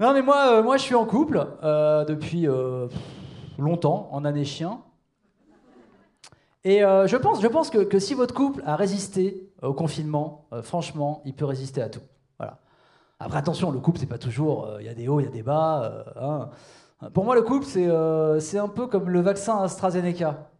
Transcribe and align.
Non, 0.00 0.14
mais 0.14 0.22
moi, 0.22 0.54
euh, 0.54 0.62
moi, 0.62 0.78
je 0.78 0.82
suis 0.82 0.94
en 0.94 1.04
couple 1.04 1.46
euh, 1.62 2.06
depuis 2.06 2.48
euh, 2.48 2.88
longtemps, 3.58 4.08
en 4.12 4.24
année 4.24 4.46
chien. 4.46 4.80
Et 6.64 6.80
je 6.80 7.16
pense, 7.16 7.40
je 7.40 7.46
pense 7.46 7.70
que, 7.70 7.78
que 7.78 7.98
si 7.98 8.12
votre 8.12 8.34
couple 8.34 8.62
a 8.66 8.76
résisté 8.76 9.50
au 9.62 9.72
confinement, 9.72 10.46
franchement, 10.62 11.22
il 11.24 11.34
peut 11.34 11.46
résister 11.46 11.80
à 11.80 11.88
tout. 11.88 12.02
Voilà. 12.38 12.58
Après, 13.18 13.38
attention, 13.38 13.70
le 13.70 13.80
couple, 13.80 13.98
c'est 13.98 14.04
pas 14.04 14.18
toujours. 14.18 14.68
Il 14.78 14.84
y 14.84 14.90
a 14.90 14.92
des 14.92 15.08
hauts, 15.08 15.20
il 15.20 15.24
y 15.24 15.26
a 15.26 15.30
des 15.30 15.42
bas. 15.42 16.04
hein. 16.20 16.50
Pour 17.14 17.24
moi, 17.24 17.34
le 17.34 17.40
couple, 17.40 17.64
c'est 17.64 17.88
c'est 18.40 18.58
un 18.58 18.68
peu 18.68 18.88
comme 18.88 19.08
le 19.08 19.20
vaccin 19.22 19.56
AstraZeneca. 19.62 20.50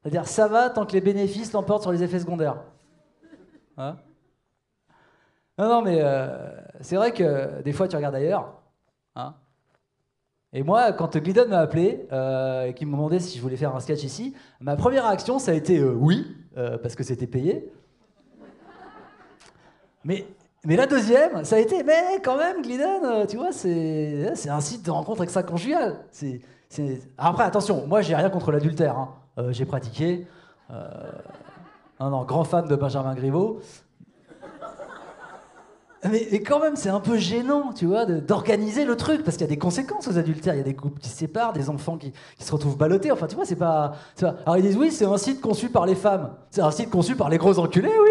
C'est-à-dire, 0.00 0.26
ça 0.26 0.48
va 0.48 0.70
tant 0.70 0.86
que 0.86 0.94
les 0.94 1.02
bénéfices 1.02 1.52
l'emportent 1.52 1.82
sur 1.82 1.92
les 1.92 2.02
effets 2.02 2.20
secondaires. 2.20 2.56
Hein 3.76 3.98
non, 5.58 5.68
non, 5.68 5.82
mais 5.82 5.98
euh, 6.00 6.28
c'est 6.80 6.96
vrai 6.96 7.12
que 7.12 7.60
des 7.62 7.72
fois, 7.72 7.88
tu 7.88 7.96
regardes 7.96 8.14
ailleurs. 8.14 8.54
Hein 9.16 9.34
et 10.52 10.62
moi, 10.62 10.92
quand 10.92 11.16
Glidden 11.18 11.48
m'a 11.48 11.58
appelé 11.58 12.06
euh, 12.12 12.66
et 12.66 12.74
qu'il 12.74 12.86
me 12.86 12.92
demandait 12.92 13.18
si 13.18 13.36
je 13.36 13.42
voulais 13.42 13.56
faire 13.56 13.74
un 13.76 13.80
sketch 13.80 14.02
ici, 14.04 14.34
ma 14.60 14.76
première 14.76 15.04
réaction, 15.06 15.38
ça 15.38 15.50
a 15.50 15.54
été 15.54 15.78
euh, 15.78 15.92
oui, 15.92 16.26
euh, 16.56 16.78
parce 16.78 16.94
que 16.94 17.02
c'était 17.02 17.26
payé. 17.26 17.70
Mais, 20.04 20.26
mais 20.64 20.76
la 20.76 20.86
deuxième, 20.86 21.44
ça 21.44 21.56
a 21.56 21.58
été, 21.58 21.82
mais 21.82 22.20
quand 22.24 22.38
même, 22.38 22.62
Glidden, 22.62 23.04
euh, 23.04 23.26
tu 23.26 23.36
vois, 23.36 23.52
c'est 23.52 24.48
un 24.48 24.60
site 24.60 24.86
de 24.86 24.90
rencontre 24.90 25.22
extra-conjugale. 25.22 26.04
Après, 27.18 27.44
attention, 27.44 27.86
moi, 27.86 28.00
j'ai 28.00 28.14
rien 28.14 28.30
contre 28.30 28.52
l'adultère. 28.52 28.96
hein. 28.96 29.14
J'ai 29.50 29.66
pratiqué. 29.66 30.26
Non, 32.00 32.24
grand 32.24 32.44
fan 32.44 32.66
de 32.66 32.76
Benjamin 32.76 33.14
Griveaux. 33.14 33.60
Mais, 36.04 36.42
quand 36.42 36.60
même, 36.60 36.76
c'est 36.76 36.90
un 36.90 37.00
peu 37.00 37.16
gênant, 37.16 37.72
tu 37.72 37.86
vois, 37.86 38.06
d'organiser 38.06 38.84
le 38.84 38.96
truc, 38.96 39.24
parce 39.24 39.36
qu'il 39.36 39.44
y 39.44 39.48
a 39.48 39.52
des 39.52 39.58
conséquences 39.58 40.06
aux 40.06 40.16
adultères. 40.16 40.54
Il 40.54 40.58
y 40.58 40.60
a 40.60 40.64
des 40.64 40.74
couples 40.74 41.00
qui 41.00 41.08
se 41.08 41.16
séparent, 41.16 41.52
des 41.52 41.68
enfants 41.70 41.98
qui, 41.98 42.12
se 42.38 42.52
retrouvent 42.52 42.76
ballottés. 42.76 43.10
Enfin, 43.10 43.26
tu 43.26 43.34
vois, 43.34 43.44
c'est 43.44 43.56
pas, 43.56 43.94
Alors 44.22 44.56
ils 44.56 44.62
disent 44.62 44.76
oui, 44.76 44.92
c'est 44.92 45.06
un 45.06 45.16
site 45.16 45.40
conçu 45.40 45.70
par 45.70 45.86
les 45.86 45.96
femmes. 45.96 46.36
C'est 46.50 46.60
un 46.60 46.70
site 46.70 46.90
conçu 46.90 47.16
par 47.16 47.28
les 47.28 47.38
gros 47.38 47.58
enculés, 47.58 47.92
oui. 48.00 48.10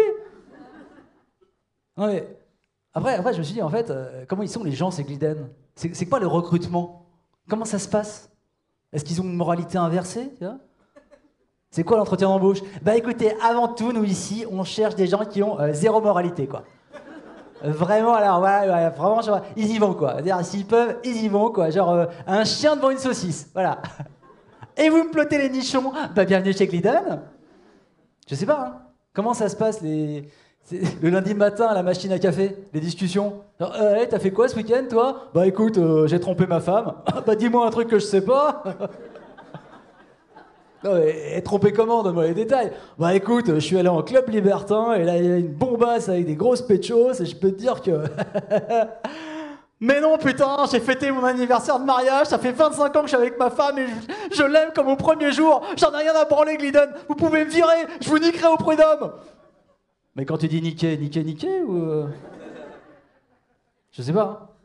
Non 1.96 2.06
mais 2.08 2.28
après, 2.92 3.14
après, 3.14 3.32
je 3.32 3.38
me 3.38 3.42
suis 3.42 3.54
dit 3.54 3.62
en 3.62 3.70
fait, 3.70 3.90
euh, 3.90 4.24
comment 4.28 4.42
ils 4.42 4.48
sont 4.48 4.64
les 4.64 4.72
gens, 4.72 4.90
ces 4.90 5.04
Gliden 5.04 5.48
C'est 5.74 6.06
quoi 6.06 6.20
le 6.20 6.26
recrutement? 6.26 7.06
Comment 7.48 7.64
ça 7.64 7.78
se 7.78 7.88
passe? 7.88 8.30
Est-ce 8.92 9.04
qu'ils 9.04 9.20
ont 9.20 9.24
une 9.24 9.36
moralité 9.36 9.78
inversée 9.78 10.30
C'est 11.70 11.84
quoi 11.84 11.96
l'entretien 11.96 12.28
d'embauche? 12.28 12.60
Bah 12.82 12.96
écoutez, 12.96 13.32
avant 13.42 13.68
tout, 13.68 13.92
nous 13.92 14.04
ici, 14.04 14.44
on 14.50 14.62
cherche 14.62 14.94
des 14.94 15.06
gens 15.06 15.24
qui 15.24 15.42
ont 15.42 15.58
euh, 15.58 15.72
zéro 15.72 16.00
moralité, 16.00 16.46
quoi. 16.46 16.64
Vraiment, 17.62 18.14
alors, 18.14 18.40
ouais, 18.42 18.90
vraiment, 18.90 19.20
ils 19.56 19.74
y 19.74 19.78
vont, 19.78 19.94
quoi. 19.94 20.14
C'est-à-dire, 20.14 20.44
s'ils 20.44 20.66
peuvent, 20.66 20.96
ils 21.04 21.24
y 21.24 21.28
vont, 21.28 21.50
quoi. 21.50 21.70
Genre, 21.70 21.90
euh, 21.90 22.06
un 22.26 22.44
chien 22.44 22.76
devant 22.76 22.90
une 22.90 22.98
saucisse, 22.98 23.50
voilà. 23.52 23.78
Et 24.76 24.88
vous 24.88 25.04
me 25.04 25.10
plottez 25.10 25.38
les 25.38 25.50
nichons 25.50 25.92
Bah, 26.14 26.24
bienvenue 26.24 26.52
chez 26.52 26.66
Glidden. 26.66 27.22
Je 28.28 28.34
sais 28.34 28.46
pas, 28.46 28.60
hein. 28.60 28.82
Comment 29.12 29.34
ça 29.34 29.48
se 29.48 29.56
passe, 29.56 29.80
les... 29.80 30.28
le 31.02 31.10
lundi 31.10 31.34
matin 31.34 31.66
à 31.66 31.74
la 31.74 31.82
machine 31.82 32.12
à 32.12 32.18
café, 32.18 32.56
les 32.72 32.80
discussions? 32.80 33.40
Genre, 33.58 33.74
euh, 33.80 33.96
hey, 33.96 34.08
t'as 34.08 34.18
fait 34.18 34.30
quoi 34.30 34.48
ce 34.48 34.56
week-end, 34.56 34.84
toi? 34.88 35.30
Bah, 35.34 35.46
écoute, 35.46 35.78
euh, 35.78 36.06
j'ai 36.06 36.20
trompé 36.20 36.46
ma 36.46 36.60
femme. 36.60 36.94
bah, 37.26 37.34
dis-moi 37.34 37.66
un 37.66 37.70
truc 37.70 37.88
que 37.88 37.98
je 37.98 38.04
sais 38.04 38.20
pas. 38.20 38.62
Non, 40.84 40.96
et 40.96 41.42
trompé 41.42 41.72
comment 41.72 42.02
Donne-moi 42.04 42.26
les 42.28 42.34
détails? 42.34 42.70
Bah 42.98 43.12
écoute, 43.14 43.46
je 43.54 43.58
suis 43.58 43.76
allé 43.78 43.88
en 43.88 44.02
club 44.02 44.28
libertin 44.28 44.94
et 44.94 45.02
là 45.04 45.16
il 45.16 45.24
y 45.24 45.32
a 45.32 45.36
une 45.38 45.48
bombasse 45.52 46.08
avec 46.08 46.24
des 46.26 46.36
grosses 46.36 46.62
péchos 46.62 47.20
et 47.20 47.26
je 47.26 47.34
peux 47.34 47.50
te 47.50 47.56
dire 47.58 47.82
que. 47.82 48.04
mais 49.80 50.00
non 50.00 50.18
putain, 50.18 50.56
j'ai 50.70 50.78
fêté 50.80 51.10
mon 51.10 51.24
anniversaire 51.24 51.80
de 51.80 51.84
mariage, 51.84 52.28
ça 52.28 52.38
fait 52.38 52.52
25 52.52 52.94
ans 52.94 53.00
que 53.00 53.06
je 53.06 53.08
suis 53.08 53.16
avec 53.16 53.38
ma 53.38 53.50
femme 53.50 53.78
et 53.78 53.86
je, 54.30 54.36
je 54.36 54.42
l'aime 54.44 54.70
comme 54.74 54.88
au 54.88 54.96
premier 54.96 55.32
jour. 55.32 55.62
J'en 55.76 55.90
ai 55.92 56.02
rien 56.02 56.14
à 56.14 56.24
branler, 56.24 56.56
Glidden. 56.56 56.90
Vous 57.08 57.14
pouvez 57.16 57.44
me 57.44 57.50
virer, 57.50 57.86
je 58.00 58.08
vous 58.08 58.18
niquerai 58.18 58.46
au 58.52 58.56
prud'homme. 58.56 59.12
Mais 60.14 60.24
quand 60.24 60.38
tu 60.38 60.46
dis 60.48 60.62
niquer, 60.62 60.96
niquer, 60.96 61.24
niquer 61.24 61.60
ou. 61.62 61.76
euh, 61.76 62.06
Je 63.92 64.02
sais 64.02 64.12
pas. 64.12 64.57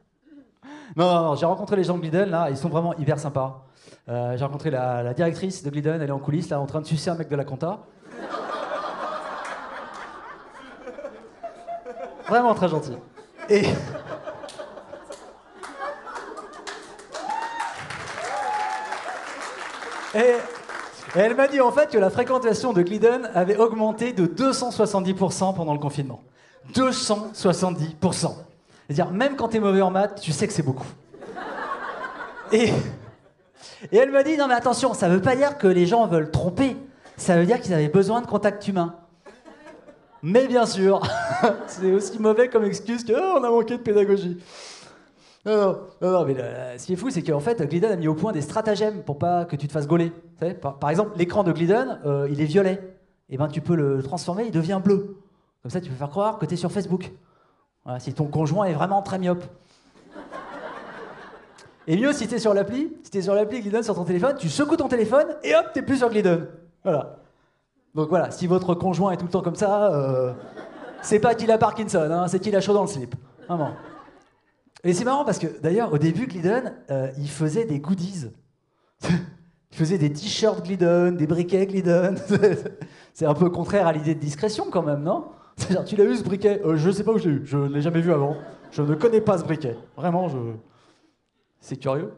Non, 0.95 1.35
j'ai 1.35 1.45
rencontré 1.45 1.75
les 1.75 1.83
gens 1.83 1.95
de 1.95 2.01
Glidden 2.01 2.29
là, 2.29 2.49
ils 2.49 2.57
sont 2.57 2.69
vraiment 2.69 2.93
hyper 2.95 3.19
sympas. 3.19 3.65
Euh, 4.09 4.37
j'ai 4.37 4.43
rencontré 4.43 4.69
la, 4.69 5.13
directrice 5.13 5.63
de 5.63 5.69
Glidden, 5.69 6.01
elle 6.01 6.09
est 6.09 6.11
en 6.11 6.19
coulisses 6.19 6.49
là 6.49 6.59
en 6.59 6.65
train 6.65 6.81
de 6.81 6.85
sucer 6.85 7.09
un 7.09 7.15
mec 7.15 7.29
de 7.29 7.35
la 7.35 7.45
compta. 7.45 7.79
Vraiment 12.27 12.53
très 12.53 12.69
gentil. 12.69 12.93
Et. 13.49 13.65
Et, 20.15 20.37
et 21.15 21.19
elle 21.19 21.35
m'a 21.35 21.47
dit 21.47 21.59
en 21.59 21.71
fait 21.71 21.89
que 21.89 21.97
la 21.97 22.11
fréquentation 22.11 22.71
de 22.71 22.83
Glidden 22.83 23.31
avait 23.33 23.57
augmenté 23.57 24.13
de 24.13 24.27
270% 24.27 25.55
pendant 25.55 25.73
le 25.73 25.79
confinement. 25.79 26.21
270%. 26.71 28.35
C'est-à-dire, 28.87 29.11
même 29.11 29.35
quand 29.35 29.49
t'es 29.49 29.59
mauvais 29.59 29.81
en 29.81 29.91
maths, 29.91 30.19
tu 30.21 30.31
sais 30.31 30.47
que 30.47 30.53
c'est 30.53 30.63
beaucoup. 30.63 30.87
Et, 32.51 32.69
et 33.91 33.97
elle 33.97 34.11
m'a 34.11 34.23
dit 34.23 34.37
non 34.37 34.47
mais 34.47 34.53
attention, 34.53 34.93
ça 34.93 35.09
veut 35.09 35.21
pas 35.21 35.35
dire 35.35 35.57
que 35.57 35.67
les 35.67 35.85
gens 35.85 36.05
veulent 36.07 36.31
tromper. 36.31 36.77
Ça 37.17 37.37
veut 37.37 37.45
dire 37.45 37.59
qu'ils 37.61 37.73
avaient 37.73 37.89
besoin 37.89 38.21
de 38.21 38.27
contact 38.27 38.67
humain. 38.67 38.95
Mais 40.21 40.47
bien 40.47 40.65
sûr, 40.65 41.01
c'est 41.67 41.91
aussi 41.91 42.19
mauvais 42.19 42.47
comme 42.47 42.63
excuse 42.63 43.03
que 43.03 43.13
oh, 43.13 43.39
on 43.39 43.43
a 43.43 43.49
manqué 43.49 43.77
de 43.77 43.81
pédagogie. 43.81 44.39
Non, 45.45 45.77
non, 46.01 46.11
non, 46.11 46.25
mais 46.25 46.35
ce 46.77 46.85
qui 46.85 46.93
est 46.93 46.95
fou, 46.95 47.09
c'est 47.09 47.21
qu'en 47.21 47.41
fait, 47.41 47.61
Glidden 47.61 47.91
a 47.91 47.95
mis 47.97 48.07
au 48.07 48.13
point 48.13 48.31
des 48.31 48.39
stratagèmes 48.39 49.03
pour 49.03 49.17
pas 49.17 49.43
que 49.43 49.57
tu 49.57 49.67
te 49.67 49.73
fasses 49.73 49.87
gauler. 49.87 50.13
Par, 50.61 50.79
par 50.79 50.89
exemple, 50.89 51.11
l'écran 51.17 51.43
de 51.43 51.51
Glidden, 51.51 51.99
euh, 52.05 52.29
il 52.31 52.39
est 52.39 52.45
violet. 52.45 52.79
Et 53.29 53.37
ben, 53.37 53.49
tu 53.49 53.59
peux 53.59 53.75
le 53.75 54.01
transformer, 54.01 54.45
il 54.45 54.51
devient 54.51 54.79
bleu. 54.81 55.17
Comme 55.61 55.71
ça, 55.71 55.81
tu 55.81 55.89
peux 55.89 55.95
faire 55.95 56.09
croire 56.09 56.39
que 56.39 56.45
tu 56.45 56.53
es 56.53 56.57
sur 56.57 56.71
Facebook. 56.71 57.11
Si 57.99 58.13
ton 58.13 58.25
conjoint 58.25 58.65
est 58.65 58.73
vraiment 58.73 59.01
très 59.01 59.19
myope. 59.19 59.43
Et 61.87 61.97
mieux, 61.97 62.13
si 62.13 62.27
t'es 62.27 62.39
sur 62.39 62.53
l'appli, 62.53 62.95
si 63.03 63.11
t'es 63.11 63.21
sur 63.21 63.35
l'appli 63.35 63.61
Glidden 63.61 63.83
sur 63.83 63.95
ton 63.95 64.05
téléphone, 64.05 64.35
tu 64.37 64.49
secoues 64.49 64.77
ton 64.77 64.87
téléphone 64.87 65.27
et 65.43 65.53
hop, 65.53 65.65
t'es 65.73 65.81
plus 65.81 65.97
sur 65.97 66.09
Glidden. 66.09 66.47
Voilà. 66.83 67.17
Donc 67.93 68.09
voilà, 68.09 68.31
si 68.31 68.47
votre 68.47 68.73
conjoint 68.73 69.11
est 69.11 69.17
tout 69.17 69.25
le 69.25 69.31
temps 69.31 69.41
comme 69.41 69.55
ça, 69.55 69.93
euh, 69.93 70.33
c'est 71.01 71.19
pas 71.19 71.35
qu'il 71.35 71.51
a 71.51 71.57
Parkinson, 71.57 72.09
hein, 72.09 72.27
c'est 72.27 72.39
qu'il 72.39 72.55
a 72.55 72.61
chaud 72.61 72.73
dans 72.73 72.81
le 72.81 72.87
slip. 72.87 73.15
Vraiment. 73.47 73.71
Et 74.85 74.93
c'est 74.93 75.03
marrant 75.03 75.25
parce 75.25 75.39
que 75.39 75.47
d'ailleurs, 75.61 75.93
au 75.93 75.97
début, 75.97 76.27
Glidden, 76.27 76.73
euh, 76.89 77.11
il 77.17 77.29
faisait 77.29 77.65
des 77.65 77.79
goodies. 77.79 78.31
il 79.09 79.77
faisait 79.77 79.97
des 79.97 80.11
t-shirts 80.11 80.63
Glidden, 80.63 81.17
des 81.17 81.27
briquets 81.27 81.67
Glidden. 81.67 82.17
c'est 83.13 83.25
un 83.25 83.33
peu 83.33 83.49
contraire 83.49 83.87
à 83.87 83.93
l'idée 83.93 84.15
de 84.15 84.19
discrétion 84.19 84.67
quand 84.71 84.83
même, 84.83 85.03
non? 85.03 85.25
Tu 85.57 85.95
l'as 85.95 86.03
eu 86.05 86.15
ce 86.15 86.23
briquet 86.23 86.61
Euh, 86.65 86.75
Je 86.75 86.89
sais 86.91 87.03
pas 87.03 87.11
où 87.13 87.17
je 87.17 87.29
l'ai 87.29 87.35
eu, 87.35 87.45
je 87.45 87.57
ne 87.57 87.67
l'ai 87.67 87.81
jamais 87.81 88.01
vu 88.01 88.11
avant. 88.11 88.35
Je 88.71 88.81
ne 88.81 88.95
connais 88.95 89.21
pas 89.21 89.37
ce 89.37 89.43
briquet. 89.43 89.77
Vraiment. 89.95 90.27
C'est 91.59 91.77
curieux. 91.77 92.13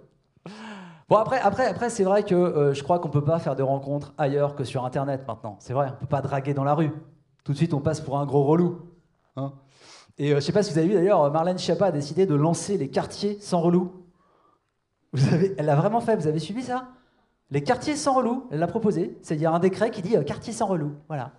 Bon 1.08 1.18
après, 1.18 1.40
après, 1.40 1.68
après 1.68 1.90
c'est 1.92 2.04
vrai 2.04 2.24
que 2.24 2.34
euh, 2.34 2.74
je 2.74 2.82
crois 2.82 2.98
qu'on 3.00 3.10
peut 3.10 3.24
pas 3.24 3.38
faire 3.38 3.56
de 3.56 3.62
rencontres 3.62 4.14
ailleurs 4.18 4.56
que 4.56 4.64
sur 4.64 4.86
Internet 4.86 5.24
maintenant. 5.28 5.56
C'est 5.60 5.74
vrai, 5.74 5.90
on 5.94 6.00
peut 6.00 6.08
pas 6.08 6.22
draguer 6.22 6.54
dans 6.56 6.64
la 6.64 6.74
rue. 6.74 6.92
Tout 7.44 7.52
de 7.52 7.58
suite, 7.58 7.76
on 7.76 7.80
passe 7.82 8.02
pour 8.02 8.18
un 8.18 8.26
gros 8.26 8.44
relou. 8.44 8.80
hein. 9.36 9.54
Et 10.18 10.32
euh, 10.32 10.36
je 10.38 10.40
sais 10.40 10.52
pas 10.52 10.64
si 10.64 10.72
vous 10.72 10.80
avez 10.80 10.88
vu 10.88 10.94
d'ailleurs, 10.96 11.30
Marlène 11.32 11.60
Schiappa 11.60 11.88
a 11.88 11.92
décidé 11.92 12.26
de 12.26 12.34
lancer 12.34 12.78
les 12.78 12.90
quartiers 12.90 13.38
sans 13.40 13.62
relou. 13.62 13.92
Elle 15.58 15.66
l'a 15.66 15.76
vraiment 15.76 16.02
fait, 16.02 16.16
vous 16.16 16.28
avez 16.28 16.40
suivi 16.40 16.64
ça? 16.64 16.88
Les 17.52 17.62
quartiers 17.62 17.96
sans 17.96 18.16
relou, 18.16 18.48
elle 18.50 18.60
l'a 18.60 18.68
proposé. 18.68 19.18
C'est-à-dire 19.22 19.54
un 19.54 19.60
décret 19.60 19.92
qui 19.92 20.02
dit 20.02 20.18
euh, 20.18 20.24
quartier 20.24 20.54
sans 20.54 20.66
relou. 20.66 20.94
Voilà. 21.08 21.34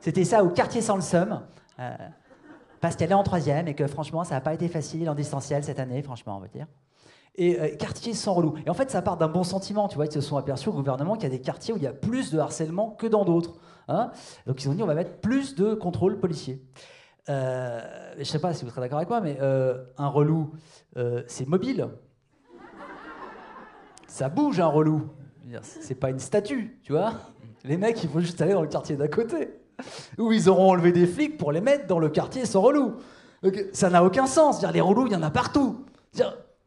C'était 0.00 0.24
ça, 0.24 0.42
ou 0.42 0.48
quartier 0.48 0.80
sans 0.80 0.96
le 0.96 1.02
seum. 1.02 1.42
euh, 1.78 1.94
parce 2.80 2.96
qu'elle 2.96 3.10
est 3.10 3.14
en 3.14 3.22
troisième 3.22 3.68
et 3.68 3.74
que 3.74 3.86
franchement, 3.86 4.24
ça 4.24 4.34
n'a 4.34 4.40
pas 4.40 4.54
été 4.54 4.66
facile 4.68 5.08
en 5.10 5.14
distanciel 5.14 5.62
cette 5.62 5.78
année, 5.78 6.02
franchement, 6.02 6.38
on 6.38 6.40
va 6.40 6.48
dire. 6.48 6.66
Et 7.36 7.60
euh, 7.60 7.76
quartier 7.76 8.14
sans 8.14 8.32
relou. 8.32 8.54
Et 8.66 8.70
en 8.70 8.74
fait, 8.74 8.90
ça 8.90 9.02
part 9.02 9.18
d'un 9.18 9.28
bon 9.28 9.44
sentiment. 9.44 9.86
Tu 9.86 9.96
vois, 9.96 10.06
ils 10.06 10.12
se 10.12 10.22
sont 10.22 10.38
aperçus 10.38 10.70
au 10.70 10.72
gouvernement 10.72 11.14
qu'il 11.14 11.24
y 11.24 11.26
a 11.26 11.36
des 11.36 11.42
quartiers 11.42 11.74
où 11.74 11.76
il 11.76 11.82
y 11.82 11.86
a 11.86 11.92
plus 11.92 12.32
de 12.32 12.38
harcèlement 12.38 12.90
que 12.90 13.06
dans 13.06 13.26
d'autres. 13.26 13.56
hein. 13.88 14.10
Donc 14.46 14.64
ils 14.64 14.68
ont 14.68 14.74
dit 14.74 14.82
on 14.82 14.86
va 14.86 14.94
mettre 14.94 15.18
plus 15.18 15.54
de 15.54 15.74
contrôles 15.74 16.18
policiers. 16.18 16.62
Euh, 17.28 17.80
je 18.18 18.24
sais 18.24 18.38
pas 18.38 18.54
si 18.54 18.64
vous 18.64 18.70
serez 18.70 18.80
d'accord 18.80 18.98
avec 18.98 19.10
moi, 19.10 19.20
mais 19.20 19.38
un 19.40 20.08
relou, 20.08 20.52
c'est 21.26 21.46
mobile. 21.46 21.86
Ça 24.08 24.28
bouge 24.28 24.58
un 24.58 24.66
relou. 24.66 25.08
C'est 25.62 25.94
pas 25.94 26.10
une 26.10 26.18
statue, 26.18 26.80
tu 26.82 26.92
vois. 26.92 27.12
Les 27.64 27.76
mecs, 27.76 28.02
ils 28.02 28.08
vont 28.08 28.20
juste 28.20 28.40
aller 28.40 28.54
dans 28.54 28.62
le 28.62 28.68
quartier 28.68 28.96
d'à 28.96 29.08
côté. 29.08 29.59
Ou 30.18 30.32
ils 30.32 30.48
auront 30.48 30.70
enlevé 30.70 30.92
des 30.92 31.06
flics 31.06 31.38
pour 31.38 31.52
les 31.52 31.60
mettre 31.60 31.86
dans 31.86 31.98
le 31.98 32.08
quartier 32.08 32.46
sans 32.46 32.60
relou. 32.60 32.94
Ça 33.72 33.90
n'a 33.90 34.04
aucun 34.04 34.26
sens. 34.26 34.64
Les 34.72 34.80
relous, 34.80 35.06
il 35.06 35.12
y 35.12 35.16
en 35.16 35.22
a 35.22 35.30
partout. 35.30 35.84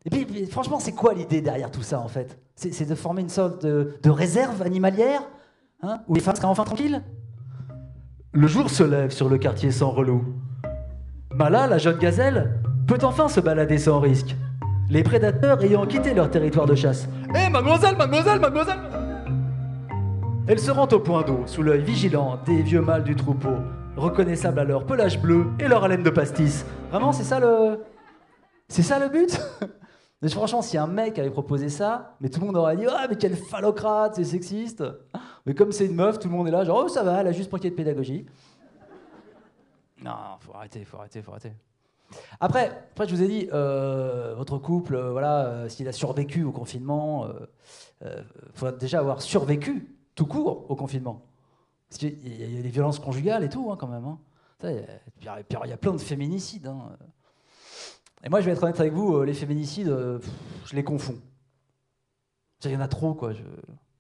Et 0.06 0.10
puis, 0.10 0.46
franchement, 0.48 0.80
c'est 0.80 0.92
quoi 0.92 1.14
l'idée 1.14 1.42
derrière 1.42 1.72
tout 1.72 1.84
ça, 1.84 2.00
en 2.00 2.08
fait? 2.08 2.38
C'est 2.56 2.88
de 2.88 2.96
former 2.96 3.22
une 3.22 3.30
sorte 3.30 3.66
de, 3.66 4.10
réserve 4.10 4.62
animalière 4.62 5.22
hein, 5.82 6.00
Où 6.08 6.16
les 6.16 6.22
femmes 6.22 6.36
seraient 6.36 6.48
enfin 6.48 6.64
tranquilles? 6.64 7.02
Le 8.32 8.48
jour 8.48 8.70
se 8.70 8.84
lève 8.84 9.12
sur 9.12 9.30
le 9.30 9.38
quartier 9.38 9.72
sans 9.72 9.92
relou. 9.92 10.24
Bah 11.36 11.50
là, 11.50 11.68
la 11.68 11.78
jeune 11.78 11.98
gazelle 11.98 12.60
peut 12.88 13.00
enfin 13.04 13.28
se 13.28 13.40
balader 13.40 13.78
sans 13.78 14.00
risque. 14.00 14.36
les 14.90 15.04
prédateurs 15.04 15.64
ayant 15.64 15.86
quitté 15.86 16.14
leur 16.14 16.30
territoire 16.30 16.66
de 16.66 16.76
chasse. 16.76 17.08
Hé, 17.34 17.50
mademoiselle, 17.50 17.96
mademoiselle, 17.96 18.40
mademoiselle 18.40 19.03
Elle 20.46 20.60
se 20.60 20.72
rend 20.72 20.90
au 20.90 21.00
point 21.00 21.22
d'eau, 21.22 21.44
sous 21.46 21.64
l'œil 21.64 21.82
vigilant 21.84 22.38
des 22.46 22.62
vieux 22.62 22.82
mâles 22.82 23.06
du 23.06 23.16
troupeau, 23.16 23.56
reconnaissables 23.96 24.60
à 24.60 24.66
leur 24.66 24.86
pelage 24.86 25.22
bleu 25.22 25.46
et 25.58 25.70
leur 25.70 25.86
haleine 25.86 26.04
de 26.04 26.10
pastis. 26.10 26.66
Vraiment, 26.92 27.14
c'est 27.14 27.24
ça 27.24 27.40
le. 27.40 27.80
C'est 28.68 28.82
ça 28.82 29.00
le 29.00 29.08
but? 29.08 29.40
Mais 30.22 30.28
franchement, 30.28 30.62
si 30.62 30.78
un 30.78 30.88
mec 30.88 31.18
avait 31.18 31.30
proposé 31.30 31.70
ça, 31.70 32.16
mais 32.20 32.30
tout 32.30 32.42
le 32.42 32.46
monde 32.46 32.56
aurait 32.56 32.78
dit 32.78 32.86
Ah, 32.90 33.08
mais 33.10 33.18
quel 33.18 33.36
phallocrate, 33.36 34.16
c'est 34.16 34.24
sexiste 34.24 34.82
Mais 35.46 35.54
comme 35.54 35.74
c'est 35.74 35.86
une 35.86 35.96
meuf, 35.96 36.18
tout 36.18 36.30
le 36.30 36.34
monde 36.34 36.48
est 36.48 36.52
là, 36.52 36.64
genre 36.64 36.84
Oh, 36.86 36.88
ça 36.88 37.04
va, 37.04 37.20
elle 37.20 37.28
a 37.28 37.34
juste 37.34 37.52
manqué 37.52 37.70
de 37.70 37.76
pédagogie. 37.76 38.26
Non, 40.02 40.12
faut 40.40 40.54
arrêter, 40.54 40.86
faut 40.86 40.96
arrêter, 40.96 41.22
faut 41.22 41.32
arrêter. 41.32 41.52
Après, 42.40 42.68
après 42.68 43.06
je 43.06 43.14
vous 43.14 43.22
ai 43.22 43.28
dit, 43.28 43.50
euh, 43.52 44.34
votre 44.38 44.58
couple, 44.60 44.96
euh, 44.96 45.12
voilà, 45.12 45.46
euh, 45.46 45.68
s'il 45.68 45.90
a 45.90 45.92
survécu 45.92 46.46
au 46.46 46.54
confinement, 46.54 47.28
il 48.02 48.24
faut 48.54 48.72
déjà 48.72 49.00
avoir 49.00 49.22
survécu 49.22 49.94
tout 50.16 50.26
court 50.26 50.70
au 50.70 50.76
confinement. 50.76 51.22
Parce 51.90 52.00
qu'il 52.00 52.28
y, 52.28 52.60
a 52.60 52.62
des 52.62 52.70
violences 52.70 53.00
conjugales 53.00 53.44
et 53.44 53.50
tout, 53.50 53.72
hein, 53.72 53.78
quand 53.80 53.88
même. 53.88 54.06
Hein. 54.06 54.20
Il 54.64 54.86
y, 55.24 55.74
a 55.74 55.78
plein 55.78 55.92
de 55.92 55.98
féminicides. 55.98 56.68
Hein. 56.68 56.98
Et 58.24 58.30
moi, 58.30 58.40
je 58.42 58.46
vais 58.46 58.54
être 58.54 58.64
honnête 58.64 58.80
avec 58.80 58.94
vous, 58.94 59.24
les 59.24 59.34
féminicides, 59.34 59.88
je 59.88 60.76
les 60.76 60.84
confonds. 60.84 61.20
Il 62.66 62.72
y 62.72 62.78
en 62.78 62.82
a 62.82 62.88
trop, 62.88 63.14
quoi. 63.14 63.34
Je... 63.34 63.44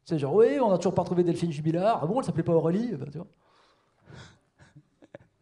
Sais, 0.05 0.19
genre, 0.19 0.35
oui, 0.35 0.59
on 0.59 0.69
n'a 0.69 0.77
toujours 0.77 0.93
pas 0.93 1.01
retrouvé 1.01 1.23
Delphine 1.23 1.51
Jubilard. 1.51 1.99
Ah 2.01 2.05
bon, 2.05 2.19
elle 2.19 2.25
s'appelait 2.25 2.43
pas 2.43 2.53
Aurélie? 2.53 2.93
Vois 2.93 3.07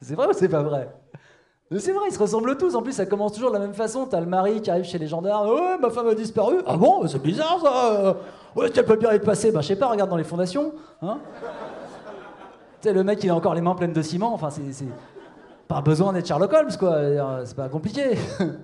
C'est 0.01 0.15
vrai 0.15 0.27
ou 0.27 0.33
c'est 0.33 0.49
pas 0.49 0.63
vrai? 0.63 0.93
C'est 1.79 1.93
vrai, 1.93 2.05
ils 2.09 2.13
se 2.13 2.19
ressemblent 2.19 2.57
tous. 2.57 2.75
En 2.75 2.81
plus, 2.81 2.91
ça 2.91 3.05
commence 3.05 3.31
toujours 3.33 3.51
de 3.51 3.55
la 3.55 3.61
même 3.61 3.73
façon. 3.73 4.05
T'as 4.05 4.19
le 4.19 4.25
mari 4.25 4.61
qui 4.61 4.69
arrive 4.69 4.83
chez 4.83 4.97
les 4.97 5.07
gendarmes. 5.07 5.49
Ouais, 5.49 5.77
ma 5.79 5.89
femme 5.89 6.07
a 6.07 6.15
disparu. 6.15 6.57
Ah 6.65 6.75
bon 6.75 7.07
C'est 7.07 7.21
bizarre 7.21 7.59
ça. 7.61 8.17
Ouais, 8.55 8.69
elle 8.75 8.85
peut 8.85 8.97
bien 8.97 9.11
être 9.11 9.23
passée. 9.23 9.51
Bah, 9.51 9.61
je 9.61 9.67
sais 9.67 9.77
pas, 9.77 9.87
regarde 9.87 10.09
dans 10.09 10.17
les 10.17 10.25
fondations. 10.25 10.73
Hein 11.01 11.19
tu 12.81 12.89
sais, 12.89 12.93
le 12.93 13.03
mec, 13.03 13.23
il 13.23 13.29
a 13.29 13.35
encore 13.35 13.55
les 13.55 13.61
mains 13.61 13.75
pleines 13.75 13.93
de 13.93 14.01
ciment. 14.01 14.33
Enfin, 14.33 14.49
c'est. 14.49 14.85
Pas 15.69 15.79
besoin 15.79 16.11
d'être 16.11 16.27
Sherlock 16.27 16.51
Holmes, 16.51 16.75
quoi. 16.77 17.45
C'est 17.45 17.55
pas 17.55 17.69
compliqué. 17.69 18.17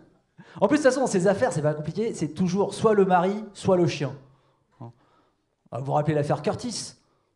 en 0.60 0.68
plus, 0.68 0.80
de 0.80 0.84
toute 0.84 0.92
façon, 0.94 1.08
ces 1.08 1.28
affaires, 1.28 1.54
c'est 1.54 1.62
pas 1.62 1.74
compliqué. 1.74 2.14
C'est 2.14 2.30
toujours 2.30 2.74
soit 2.74 2.94
le 2.94 3.06
mari, 3.06 3.46
soit 3.54 3.78
le 3.78 3.88
chien. 3.88 4.12
Hein 4.82 4.92
vous 5.72 5.86
vous 5.86 5.94
rappelez 5.94 6.14
l'affaire 6.16 6.42
Curtis 6.42 6.96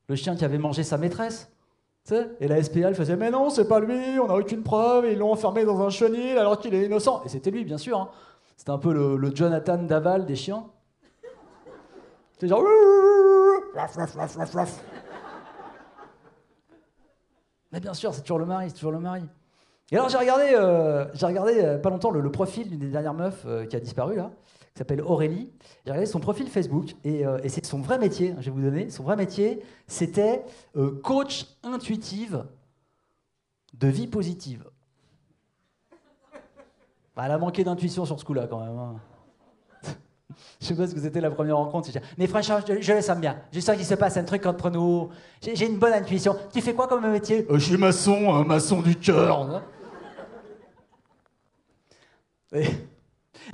Le 0.09 0.15
chien 0.15 0.35
qui 0.35 0.43
avait 0.43 0.57
mangé 0.57 0.83
sa 0.83 0.97
maîtresse? 0.97 1.49
Et 2.39 2.47
la 2.47 2.61
SPA, 2.61 2.79
elle 2.79 2.95
faisait 2.95 3.15
Mais 3.15 3.31
non, 3.31 3.49
c'est 3.49 3.67
pas 3.67 3.79
lui, 3.79 4.19
on 4.19 4.27
n'a 4.27 4.35
aucune 4.35 4.63
preuve, 4.63 5.05
ils 5.05 5.17
l'ont 5.17 5.31
enfermé 5.31 5.65
dans 5.65 5.81
un 5.81 5.89
chenil 5.89 6.37
alors 6.37 6.59
qu'il 6.59 6.73
est 6.73 6.85
innocent. 6.85 7.21
Et 7.25 7.29
c'était 7.29 7.51
lui, 7.51 7.65
bien 7.65 7.77
sûr. 7.77 7.99
Hein. 7.99 8.09
C'était 8.57 8.71
un 8.71 8.77
peu 8.77 8.93
le, 8.93 9.35
Jonathan 9.35 9.77
Daval 9.77 10.25
des 10.25 10.35
chiens. 10.35 10.65
C'était 12.33 12.47
genre. 12.47 12.63
Mais 17.71 17.79
bien 17.79 17.93
sûr, 17.93 18.13
c'est 18.13 18.21
toujours 18.21 18.39
le 18.39 18.45
mari, 18.45 18.65
c'est 18.69 18.75
toujours 18.75 18.91
le 18.91 18.99
mari. 18.99 19.23
Et 19.91 19.97
alors 19.97 20.09
j'ai 20.09 20.17
regardé, 20.17 20.51
euh, 20.53 21.05
j'ai 21.13 21.25
regardé 21.25 21.59
euh, 21.59 21.77
pas 21.77 21.89
longtemps 21.89 22.11
le, 22.11 22.31
profil 22.31 22.69
d'une 22.69 22.79
des 22.79 22.87
dernières 22.87 23.13
meufs 23.13 23.43
euh, 23.45 23.65
qui 23.65 23.75
a 23.75 23.79
disparu 23.79 24.15
là 24.15 24.31
qui 24.73 24.79
s'appelle 24.79 25.01
Aurélie. 25.01 25.49
J'ai 25.85 25.91
regardé 25.91 26.05
son 26.05 26.19
profil 26.19 26.47
Facebook 26.47 26.95
euh, 27.05 27.39
et, 27.43 27.49
c'est 27.49 27.65
son 27.65 27.79
vrai 27.79 27.97
métier, 27.97 28.35
je 28.39 28.45
vais 28.45 28.51
vous 28.51 28.61
donner. 28.61 28.89
Son 28.89 29.03
vrai 29.03 29.17
métier, 29.17 29.61
c'était 29.87 30.43
euh, 30.77 30.99
coach 31.03 31.45
intuitive 31.63 32.45
de 33.73 33.87
vie 33.87 34.07
positive. 34.07 34.63
Bah, 37.15 37.23
elle 37.25 37.31
a 37.31 37.37
manqué 37.37 37.63
d'intuition 37.63 38.05
sur 38.05 38.17
ce 38.17 38.23
coup-là 38.23 38.47
quand 38.47 38.61
même. 38.61 38.77
Hein. 38.77 38.95
je 40.61 40.67
sais 40.67 40.75
pas 40.75 40.87
ce 40.87 40.95
que 40.95 41.01
c'était 41.01 41.19
la 41.19 41.31
première 41.31 41.57
rencontre. 41.57 41.89
Mais 42.17 42.27
franchement, 42.27 42.59
je, 42.65 42.93
le 42.93 43.01
sens 43.01 43.17
bien. 43.17 43.41
Je 43.51 43.59
sens 43.59 43.75
qu'il 43.75 43.85
se 43.85 43.95
passe 43.95 44.15
un 44.15 44.23
truc 44.23 44.45
entre 44.45 44.69
nous. 44.69 45.09
J'ai 45.41 45.67
une 45.67 45.79
bonne 45.79 45.93
intuition. 45.93 46.37
Tu 46.53 46.61
fais 46.61 46.73
quoi 46.73 46.87
comme 46.87 47.11
métier? 47.11 47.45
Euh, 47.49 47.59
Je 47.59 47.65
suis 47.65 47.77
maçon, 47.77 48.33
un 48.33 48.45
maçon 48.45 48.81
du 48.81 48.95
cœur. 48.95 49.61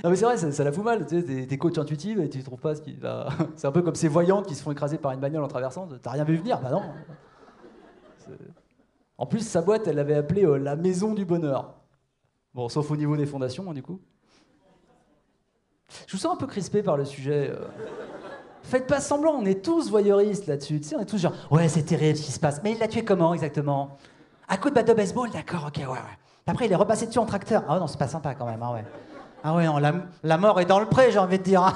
Non 0.04 0.10
mais 0.10 0.16
c'est 0.16 0.24
vrai, 0.24 0.36
ça, 0.36 0.64
la 0.64 0.72
fout 0.72 0.84
mal. 0.84 1.06
Tu 1.06 1.20
sais, 1.20 1.46
t'es, 1.46 1.58
coach 1.58 1.78
intuitive 1.78 2.20
et 2.20 2.28
tu 2.28 2.42
trouves 2.42 2.60
pas 2.60 2.74
ce 2.74 2.82
qui 2.82 2.94
va. 2.94 3.28
C'est 3.56 3.66
un 3.66 3.72
peu 3.72 3.82
comme 3.82 3.94
ces 3.94 4.08
voyantes 4.08 4.46
qui 4.46 4.54
se 4.54 4.62
font 4.62 4.72
écraser 4.72 4.98
par 4.98 5.12
une 5.12 5.20
bagnole 5.20 5.42
en 5.42 5.48
traversant. 5.48 5.88
T'as 6.02 6.10
rien 6.10 6.24
vu 6.24 6.36
venir 6.36 6.60
Bah 6.60 6.70
non. 6.70 6.82
En 9.16 9.26
plus, 9.26 9.40
sa 9.40 9.62
boîte, 9.62 9.88
elle 9.88 9.96
l'avait 9.96 10.14
appelée 10.14 10.44
euh, 10.44 10.58
la 10.58 10.76
maison 10.76 11.14
du 11.14 11.24
bonheur. 11.24 11.74
Bon, 12.54 12.68
sauf 12.68 12.90
au 12.90 12.96
niveau 12.96 13.16
des 13.16 13.26
fondations, 13.26 13.68
hein, 13.70 13.74
du 13.74 13.82
coup. 13.82 14.00
Je 16.06 16.12
vous 16.12 16.18
sens 16.18 16.34
un 16.34 16.36
peu 16.36 16.46
crispé 16.46 16.82
par 16.82 16.96
le 16.96 17.04
sujet. 17.04 17.50
Euh. 17.50 17.66
Faites 18.62 18.86
pas 18.86 19.00
semblant, 19.00 19.32
on 19.32 19.44
est 19.44 19.64
tous 19.64 19.90
voyeuristes 19.90 20.46
là-dessus. 20.46 20.80
Tu 20.80 20.88
sais, 20.88 20.96
on 20.96 21.00
est 21.00 21.06
tous 21.06 21.18
genre, 21.18 21.32
ouais, 21.50 21.68
c'est 21.68 21.82
terrible 21.82 22.16
ce 22.16 22.26
qui 22.26 22.32
se 22.32 22.38
passe. 22.38 22.62
Mais 22.62 22.72
il 22.72 22.78
l'a 22.78 22.86
tué 22.86 23.04
comment 23.04 23.34
exactement? 23.34 23.96
À 24.46 24.56
coup 24.56 24.68
de 24.68 24.74
batte 24.74 24.88
de 24.88 24.92
baseball, 24.92 25.30
d'accord, 25.30 25.66
ok, 25.68 25.78
ouais, 25.78 25.86
ouais. 25.86 26.18
Après, 26.46 26.66
il 26.66 26.72
est 26.72 26.76
repassé 26.76 27.06
dessus 27.06 27.18
en 27.18 27.26
tracteur. 27.26 27.64
Ah 27.68 27.78
non, 27.78 27.86
c'est 27.86 27.98
pas 27.98 28.08
sympa 28.08 28.34
quand 28.34 28.46
même, 28.46 28.62
hein, 28.62 28.72
ouais. 28.72 28.84
Ah 29.44 29.54
oui, 29.54 29.64
la, 30.22 30.38
mort 30.38 30.60
est 30.60 30.64
dans 30.64 30.80
le 30.80 30.86
pré, 30.86 31.12
j'ai 31.12 31.18
envie 31.18 31.38
de 31.38 31.44
dire. 31.44 31.62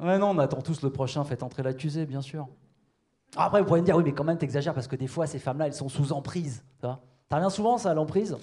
ouais, 0.00 0.18
non, 0.18 0.30
on 0.30 0.38
attend 0.38 0.60
tous 0.60 0.82
le 0.82 0.90
prochain, 0.90 1.24
faites 1.24 1.42
entrer 1.42 1.62
l'accusé, 1.62 2.04
bien 2.04 2.20
sûr. 2.20 2.46
Après, 3.36 3.60
vous 3.60 3.66
pourriez 3.66 3.82
me 3.82 3.86
dire, 3.86 3.96
oui, 3.96 4.02
mais 4.04 4.12
quand 4.12 4.24
même, 4.24 4.38
t'exagères 4.38 4.74
parce 4.74 4.88
que 4.88 4.96
des 4.96 5.06
fois, 5.06 5.26
ces 5.26 5.38
femmes-là, 5.38 5.66
elles 5.66 5.74
sont 5.74 5.88
sous 5.88 6.12
emprise. 6.12 6.64
Ça 6.80 6.98
revient 7.30 7.50
souvent, 7.50 7.78
ça, 7.78 7.94
l'emprise 7.94 8.36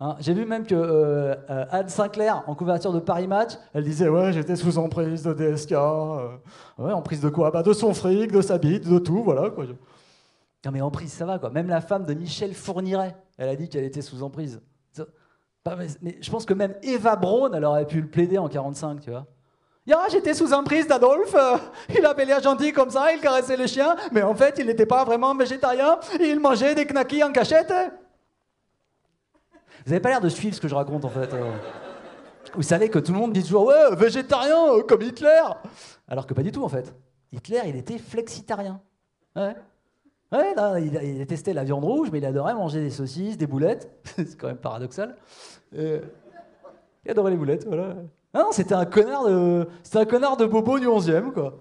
hein 0.00 0.16
J'ai 0.20 0.34
vu 0.34 0.46
même 0.46 0.66
que 0.66 0.74
euh, 0.74 1.34
euh, 1.50 1.66
Anne 1.70 1.88
Sinclair, 1.88 2.42
en 2.46 2.54
couverture 2.54 2.92
de 2.92 3.00
Paris 3.00 3.26
Match, 3.26 3.52
elle 3.74 3.84
disait 3.84 4.08
Ouais, 4.08 4.32
j'étais 4.32 4.56
sous 4.56 4.78
emprise 4.78 5.22
de 5.22 5.32
DSK. 5.32 5.72
Euh, 5.72 6.36
ouais, 6.78 6.92
emprise 6.92 7.20
de 7.20 7.28
quoi? 7.28 7.50
Bah, 7.50 7.62
De 7.62 7.72
son 7.72 7.92
fric, 7.92 8.32
de 8.32 8.40
sa 8.40 8.58
bite, 8.58 8.88
de 8.88 8.98
tout, 8.98 9.22
voilà. 9.22 9.50
Quoi. 9.50 9.64
Non, 10.64 10.72
mais 10.72 10.80
emprise, 10.80 11.12
ça 11.12 11.26
va, 11.26 11.38
quoi. 11.38 11.50
Même 11.50 11.68
la 11.68 11.80
femme 11.80 12.04
de 12.04 12.14
Michel 12.14 12.54
Fourniret, 12.54 13.14
elle 13.38 13.48
a 13.48 13.56
dit 13.56 13.68
qu'elle 13.68 13.84
était 13.84 14.02
sous 14.02 14.22
emprise 14.22 14.60
je 16.20 16.30
pense 16.30 16.46
que 16.46 16.54
même 16.54 16.74
Eva 16.82 17.16
Braun, 17.16 17.62
aurait 17.64 17.86
pu 17.86 18.00
le 18.00 18.08
plaider 18.08 18.38
en 18.38 18.48
45, 18.48 19.00
tu 19.00 19.10
vois. 19.10 19.26
Ya, 19.86 20.00
j'étais 20.10 20.34
sous 20.34 20.52
emprise 20.52 20.88
d'Adolphe, 20.88 21.36
il 21.96 22.04
avait 22.04 22.24
l'air 22.24 22.42
gentil 22.42 22.72
comme 22.72 22.90
ça, 22.90 23.12
il 23.12 23.20
caressait 23.20 23.56
le 23.56 23.68
chien, 23.68 23.94
mais 24.10 24.22
en 24.22 24.34
fait, 24.34 24.56
il 24.58 24.66
n'était 24.66 24.86
pas 24.86 25.04
vraiment 25.04 25.34
végétarien, 25.34 25.98
il 26.20 26.40
mangeait 26.40 26.74
des 26.74 26.86
knackis 26.86 27.22
en 27.22 27.30
cachette. 27.30 27.72
Vous 29.84 29.92
n'avez 29.92 30.00
pas 30.00 30.08
l'air 30.08 30.20
de 30.20 30.28
suivre 30.28 30.56
ce 30.56 30.60
que 30.60 30.66
je 30.66 30.74
raconte 30.74 31.04
en 31.04 31.10
fait. 31.10 31.32
Euh. 31.32 31.52
Vous 32.54 32.62
savez 32.62 32.88
que 32.88 32.98
tout 32.98 33.12
le 33.12 33.18
monde 33.18 33.32
dit 33.32 33.42
toujours 33.42 33.66
ouais, 33.66 33.94
végétarien, 33.94 34.74
euh, 34.74 34.82
comme 34.82 35.02
Hitler 35.02 35.42
Alors 36.08 36.26
que 36.26 36.34
pas 36.34 36.42
du 36.42 36.50
tout 36.50 36.64
en 36.64 36.68
fait. 36.68 36.92
Hitler, 37.30 37.60
il 37.66 37.76
était 37.76 37.98
flexitarien. 37.98 38.80
Ouais, 40.32 40.54
il, 40.80 41.26
testé 41.26 41.52
la 41.52 41.64
viande 41.64 41.84
rouge, 41.84 42.08
mais 42.12 42.18
il 42.18 42.26
adorait 42.26 42.54
manger 42.54 42.80
des 42.80 42.90
saucisses, 42.90 43.38
des 43.38 43.46
boulettes. 43.46 43.90
c'est 44.04 44.36
quand 44.36 44.48
même 44.48 44.56
paradoxal. 44.56 45.16
il 45.72 46.00
adorait 47.08 47.30
les 47.30 47.36
boulettes, 47.36 47.66
voilà. 47.66 47.94
non, 48.34 48.50
c'était 48.50 48.74
un 48.74 48.86
connard 48.86 49.28
de, 49.28 49.68
c'était 49.82 49.98
un 49.98 50.04
connard 50.04 50.36
de 50.36 50.46
bobo 50.46 50.78
du 50.78 50.86
11e, 50.86 51.32
quoi. 51.32 51.54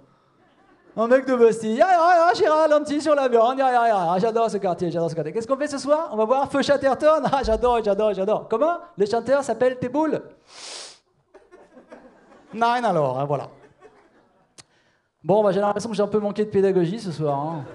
Un 0.97 1.07
mec 1.07 1.25
de 1.25 1.35
Bastille. 1.35 1.81
Ah, 1.81 1.87
ah, 1.91 2.27
ah, 2.29 2.33
Gérard, 2.33 2.71
un 2.71 2.81
petit 2.81 3.01
sur 3.01 3.15
la 3.15 3.27
viande. 3.27 3.59
Ah, 3.61 4.15
j'adore 4.17 4.49
ce 4.49 4.57
quartier, 4.57 4.89
j'adore 4.89 5.09
ce 5.09 5.15
quartier. 5.15 5.33
Qu'est-ce 5.33 5.47
qu'on 5.47 5.57
fait 5.57 5.67
ce 5.67 5.77
soir? 5.77 6.09
On 6.13 6.15
va 6.15 6.23
voir 6.23 6.49
Feu 6.49 6.61
Chatterton. 6.61 7.21
Ah, 7.25 7.41
j'adore, 7.43 7.83
j'adore, 7.83 8.13
j'adore. 8.13 8.47
Comment? 8.47 8.77
Le 8.97 9.05
chanteur 9.05 9.43
s'appelle 9.43 9.77
Tes 9.77 9.89
boules? 9.89 10.21
Nine 12.53 12.85
alors, 12.85 13.19
hein, 13.19 13.25
voilà. 13.25 13.49
Bon, 15.21 15.43
bah, 15.43 15.51
j'ai 15.51 15.59
l'impression 15.59 15.89
que 15.89 15.95
j'ai 15.97 16.03
un 16.03 16.07
peu 16.07 16.19
manqué 16.19 16.45
de 16.45 16.49
pédagogie 16.49 16.99
ce 16.99 17.11
soir. 17.11 17.37
Hein. 17.39 17.65